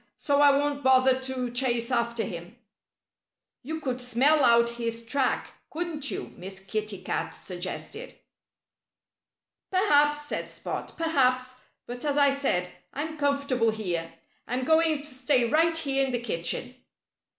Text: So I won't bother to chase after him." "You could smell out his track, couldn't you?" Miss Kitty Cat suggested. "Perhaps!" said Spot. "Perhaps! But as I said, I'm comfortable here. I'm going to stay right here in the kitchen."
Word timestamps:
So 0.17 0.41
I 0.41 0.57
won't 0.57 0.81
bother 0.83 1.19
to 1.19 1.51
chase 1.51 1.91
after 1.91 2.23
him." 2.23 2.55
"You 3.61 3.79
could 3.79 4.01
smell 4.01 4.43
out 4.43 4.69
his 4.71 5.05
track, 5.05 5.53
couldn't 5.69 6.09
you?" 6.09 6.33
Miss 6.37 6.59
Kitty 6.59 7.03
Cat 7.03 7.35
suggested. 7.35 8.15
"Perhaps!" 9.69 10.25
said 10.25 10.49
Spot. 10.49 10.91
"Perhaps! 10.97 11.57
But 11.85 12.03
as 12.03 12.17
I 12.17 12.31
said, 12.31 12.71
I'm 12.91 13.15
comfortable 13.15 13.69
here. 13.69 14.11
I'm 14.47 14.65
going 14.65 15.03
to 15.03 15.07
stay 15.07 15.47
right 15.47 15.77
here 15.77 16.03
in 16.03 16.11
the 16.11 16.19
kitchen." 16.19 16.77